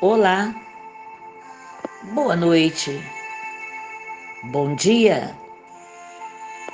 [0.00, 0.54] Olá,
[2.12, 3.04] boa noite,
[4.44, 5.36] bom dia,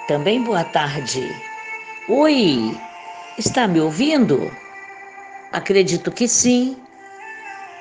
[0.07, 1.35] também boa tarde.
[2.07, 2.79] Oi,
[3.39, 4.55] está me ouvindo?
[5.53, 6.77] Acredito que sim,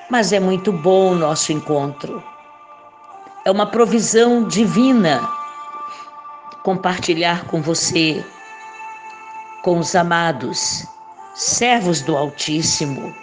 [0.09, 2.23] mas é muito bom o nosso encontro.
[3.43, 5.29] É uma provisão divina
[6.63, 8.25] compartilhar com você,
[9.61, 10.87] com os amados,
[11.35, 13.22] servos do Altíssimo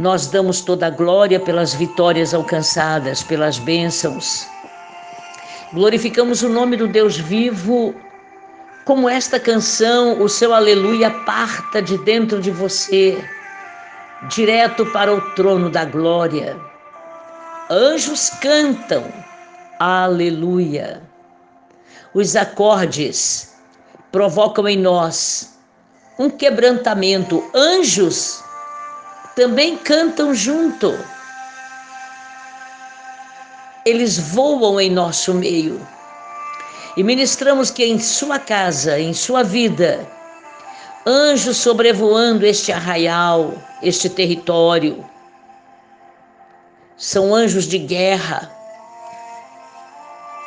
[0.00, 4.46] nós damos toda a glória pelas vitórias alcançadas, pelas bênçãos.
[5.74, 7.94] Glorificamos o nome do Deus vivo,
[8.86, 13.22] como esta canção, o seu aleluia parta de dentro de você,
[14.30, 16.58] direto para o trono da glória.
[17.68, 19.04] Anjos cantam,
[19.78, 21.02] aleluia.
[22.14, 23.54] Os acordes
[24.10, 25.58] provocam em nós
[26.18, 27.44] um quebrantamento.
[27.54, 28.42] Anjos
[29.34, 30.98] também cantam junto.
[33.84, 35.80] Eles voam em nosso meio.
[36.96, 40.06] E ministramos que em sua casa, em sua vida,
[41.06, 45.04] anjos sobrevoando este arraial, este território,
[46.96, 48.50] são anjos de guerra.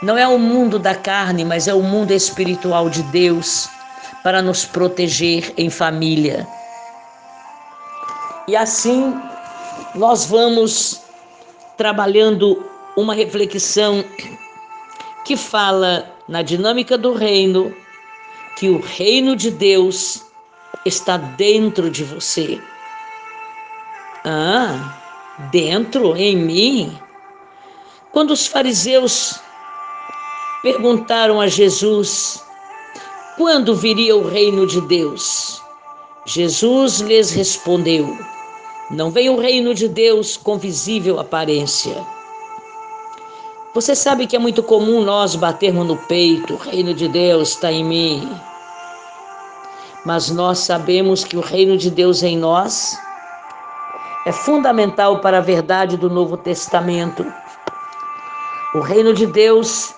[0.03, 3.69] Não é o mundo da carne, mas é o mundo espiritual de Deus
[4.21, 6.45] para nos proteger em família.
[8.47, 9.13] E assim
[9.95, 11.01] nós vamos
[11.77, 12.63] trabalhando
[12.95, 14.03] uma reflexão
[15.25, 17.73] que fala na dinâmica do reino,
[18.57, 20.25] que o reino de Deus
[20.85, 22.61] está dentro de você.
[24.25, 24.99] Ah,
[25.51, 26.99] dentro em mim?
[28.11, 29.39] Quando os fariseus
[30.61, 32.43] perguntaram a Jesus
[33.37, 35.62] quando viria o reino de Deus,
[36.25, 38.17] Jesus lhes respondeu:
[38.93, 41.95] não vem o reino de Deus com visível aparência.
[43.73, 47.71] Você sabe que é muito comum nós batermos no peito: o reino de Deus está
[47.71, 48.29] em mim.
[50.05, 52.95] Mas nós sabemos que o reino de Deus em nós
[54.25, 57.25] é fundamental para a verdade do Novo Testamento.
[58.75, 59.95] O reino de Deus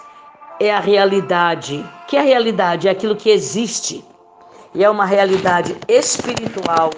[0.59, 1.83] é a realidade.
[2.07, 2.87] Que é a realidade?
[2.87, 4.05] É aquilo que existe.
[4.75, 6.89] E é uma realidade espiritual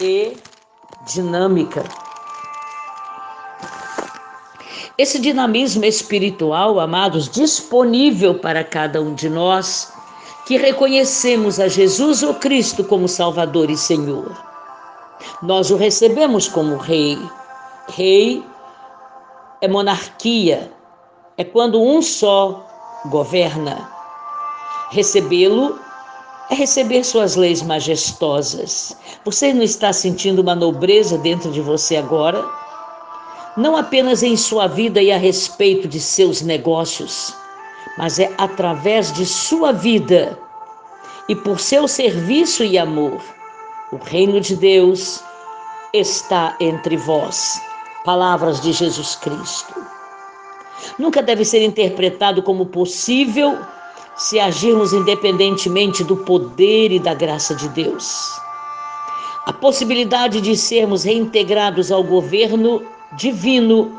[0.00, 0.38] e
[1.06, 1.84] dinâmica.
[4.96, 9.92] Esse dinamismo espiritual, amados, disponível para cada um de nós
[10.46, 14.34] que reconhecemos a Jesus ou Cristo como Salvador e Senhor.
[15.42, 17.18] Nós o recebemos como Rei.
[17.88, 18.42] Rei
[19.60, 20.72] é monarquia,
[21.36, 22.66] é quando um só
[23.10, 23.90] governa.
[24.90, 25.78] Recebê-lo
[26.50, 28.96] é receber suas leis majestosas.
[29.24, 32.44] Você não está sentindo uma nobreza dentro de você agora?
[33.56, 37.32] Não apenas em sua vida e a respeito de seus negócios,
[37.96, 40.36] mas é através de sua vida
[41.28, 43.20] e por seu serviço e amor.
[43.92, 45.20] O reino de Deus
[45.92, 47.60] está entre vós.
[48.04, 49.74] Palavras de Jesus Cristo.
[50.98, 53.58] Nunca deve ser interpretado como possível
[54.20, 58.38] se agirmos independentemente do poder e da graça de Deus.
[59.46, 62.82] A possibilidade de sermos reintegrados ao governo
[63.16, 63.98] divino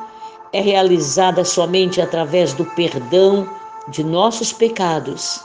[0.54, 3.50] é realizada somente através do perdão
[3.88, 5.42] de nossos pecados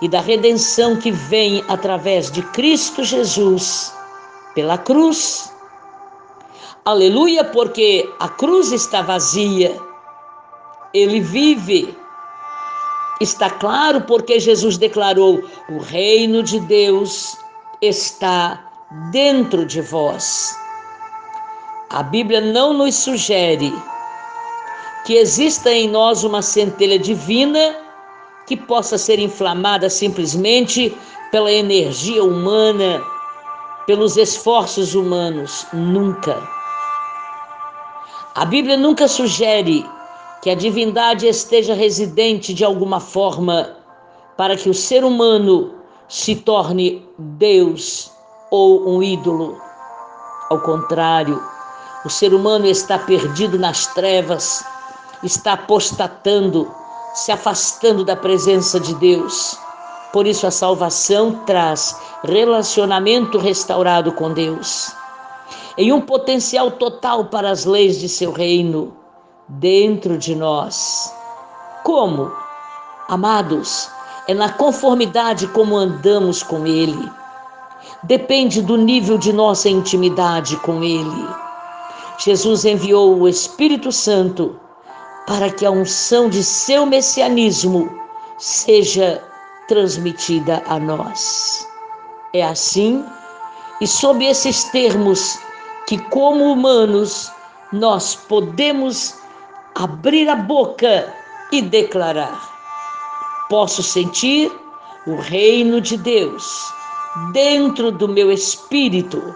[0.00, 3.92] e da redenção que vem através de Cristo Jesus
[4.54, 5.52] pela cruz.
[6.84, 9.76] Aleluia, porque a cruz está vazia,
[10.92, 12.03] ele vive
[13.20, 17.36] Está claro porque Jesus declarou: o reino de Deus
[17.80, 18.60] está
[19.10, 20.56] dentro de vós.
[21.90, 23.72] A Bíblia não nos sugere
[25.04, 27.76] que exista em nós uma centelha divina
[28.46, 30.96] que possa ser inflamada simplesmente
[31.30, 33.02] pela energia humana,
[33.86, 35.66] pelos esforços humanos.
[35.72, 36.36] Nunca.
[38.34, 39.86] A Bíblia nunca sugere
[40.44, 43.78] que a divindade esteja residente de alguma forma
[44.36, 45.72] para que o ser humano
[46.06, 48.12] se torne Deus
[48.50, 49.58] ou um ídolo.
[50.50, 51.42] Ao contrário,
[52.04, 54.62] o ser humano está perdido nas trevas,
[55.22, 56.70] está apostatando,
[57.14, 59.58] se afastando da presença de Deus.
[60.12, 64.92] Por isso, a salvação traz relacionamento restaurado com Deus,
[65.78, 69.03] em um potencial total para as leis de seu reino
[69.48, 71.12] dentro de nós.
[71.82, 72.32] Como?
[73.08, 73.90] Amados,
[74.26, 77.10] é na conformidade como andamos com Ele.
[78.04, 81.28] Depende do nível de nossa intimidade com Ele.
[82.18, 84.58] Jesus enviou o Espírito Santo
[85.26, 87.90] para que a unção de seu messianismo
[88.38, 89.22] seja
[89.68, 91.66] transmitida a nós.
[92.32, 93.04] É assim
[93.80, 95.38] e sob esses termos
[95.86, 97.30] que, como humanos,
[97.72, 99.14] nós podemos
[99.74, 101.12] abrir a boca
[101.50, 102.40] e declarar:
[103.48, 104.52] Posso sentir
[105.06, 106.44] o reino de Deus
[107.32, 109.34] dentro do meu espírito.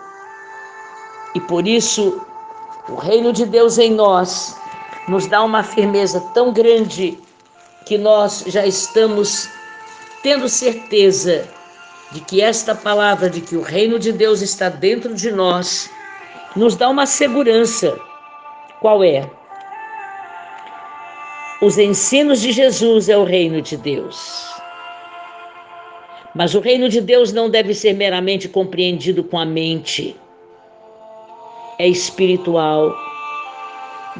[1.35, 2.20] E por isso,
[2.88, 4.56] o reino de Deus em nós
[5.08, 7.19] nos dá uma firmeza tão grande
[7.87, 9.49] que nós já estamos
[10.23, 11.49] tendo certeza
[12.12, 15.90] de que esta palavra de que o reino de Deus está dentro de nós
[16.56, 17.99] nos dá uma segurança.
[18.81, 19.31] Qual é?
[21.60, 24.49] Os ensinos de Jesus é o reino de Deus.
[26.34, 30.14] Mas o reino de Deus não deve ser meramente compreendido com a mente.
[31.78, 32.94] É espiritual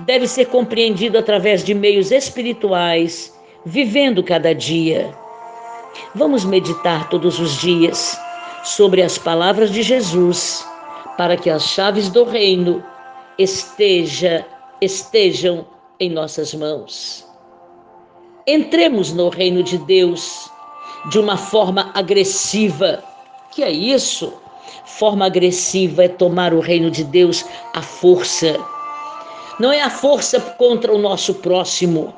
[0.05, 5.11] deve ser compreendido através de meios espirituais, vivendo cada dia.
[6.14, 8.19] Vamos meditar todos os dias
[8.62, 10.67] sobre as palavras de Jesus,
[11.17, 12.84] para que as chaves do reino
[13.38, 14.46] esteja,
[14.81, 15.67] estejam
[15.99, 17.28] em nossas mãos.
[18.49, 20.50] Entremos no reino de Deus
[21.11, 23.05] de uma forma agressiva.
[23.53, 24.33] Que é isso?
[24.85, 28.59] Forma agressiva é tomar o reino de Deus à força
[29.59, 32.15] não é a força contra o nosso próximo,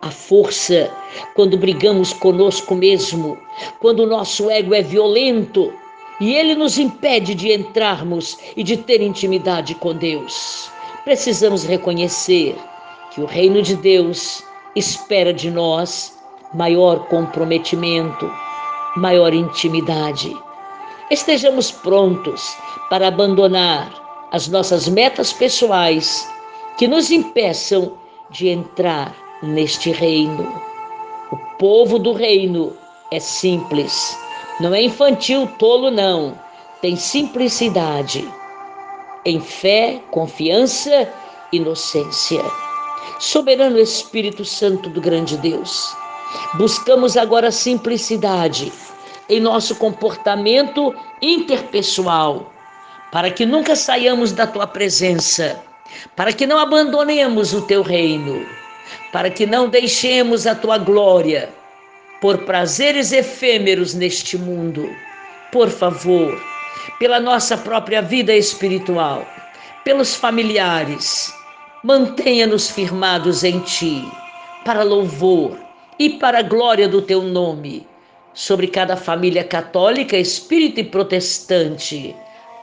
[0.00, 0.90] a força
[1.36, 3.38] quando brigamos conosco mesmo,
[3.78, 5.72] quando o nosso ego é violento
[6.20, 10.72] e ele nos impede de entrarmos e de ter intimidade com Deus.
[11.04, 12.56] Precisamos reconhecer
[13.12, 14.42] que o reino de Deus
[14.74, 16.18] espera de nós
[16.54, 18.30] maior comprometimento,
[18.96, 20.36] maior intimidade.
[21.10, 22.56] Estejamos prontos
[22.88, 23.90] para abandonar
[24.32, 26.28] as nossas metas pessoais
[26.78, 27.92] que nos impeçam
[28.30, 30.60] de entrar neste reino.
[31.30, 32.72] O povo do reino
[33.10, 34.16] é simples,
[34.60, 36.38] não é infantil, tolo, não.
[36.80, 38.28] Tem simplicidade,
[39.24, 41.08] em fé, confiança,
[41.52, 42.42] inocência.
[43.18, 45.96] Soberano Espírito Santo do grande Deus,
[46.54, 48.72] buscamos agora simplicidade
[49.28, 52.52] em nosso comportamento interpessoal,
[53.10, 55.62] para que nunca saiamos da tua presença
[56.16, 58.46] para que não abandonemos o teu reino,
[59.12, 61.50] para que não deixemos a tua glória
[62.20, 64.88] por prazeres efêmeros neste mundo.
[65.50, 66.40] Por favor,
[66.98, 69.26] pela nossa própria vida espiritual,
[69.84, 71.34] pelos familiares,
[71.82, 74.06] mantenha-nos firmados em ti,
[74.64, 75.58] para louvor
[75.98, 77.86] e para a glória do teu nome,
[78.34, 82.14] sobre cada família católica, espírita e protestante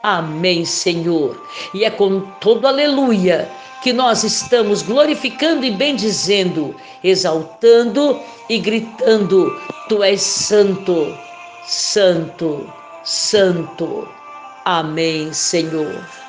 [0.02, 1.46] Amém, Senhor.
[1.74, 3.50] E é com todo aleluia
[3.82, 6.74] que nós estamos glorificando e bendizendo,
[7.04, 8.18] exaltando
[8.48, 9.54] e gritando:
[9.88, 11.14] Tu és santo,
[11.66, 12.72] santo,
[13.04, 14.08] santo.
[14.64, 16.19] Amém, Senhor.